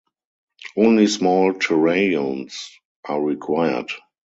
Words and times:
Only 0.75 1.05
small 1.05 1.53
terrariums 1.53 2.71
are 3.05 3.21
required. 3.21 3.91